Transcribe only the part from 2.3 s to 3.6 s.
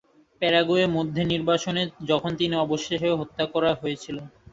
তিনি অবশেষে হত্যা